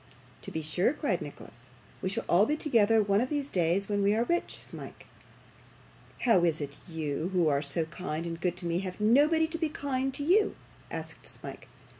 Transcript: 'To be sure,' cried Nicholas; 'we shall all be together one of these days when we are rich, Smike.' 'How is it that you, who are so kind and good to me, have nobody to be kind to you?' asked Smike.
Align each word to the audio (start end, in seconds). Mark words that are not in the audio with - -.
'To 0.41 0.49
be 0.49 0.63
sure,' 0.63 0.93
cried 0.93 1.21
Nicholas; 1.21 1.69
'we 2.01 2.09
shall 2.09 2.25
all 2.27 2.47
be 2.47 2.57
together 2.57 3.03
one 3.03 3.21
of 3.21 3.29
these 3.29 3.51
days 3.51 3.87
when 3.87 4.01
we 4.01 4.15
are 4.15 4.23
rich, 4.23 4.57
Smike.' 4.59 5.05
'How 6.21 6.43
is 6.43 6.59
it 6.59 6.71
that 6.87 6.91
you, 6.91 7.29
who 7.33 7.47
are 7.49 7.61
so 7.61 7.85
kind 7.85 8.25
and 8.25 8.41
good 8.41 8.57
to 8.57 8.65
me, 8.65 8.79
have 8.79 8.99
nobody 8.99 9.45
to 9.45 9.59
be 9.59 9.69
kind 9.69 10.11
to 10.15 10.23
you?' 10.23 10.55
asked 10.89 11.27
Smike. 11.27 11.67